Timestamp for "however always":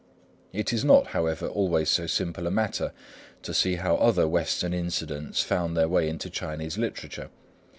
1.09-1.87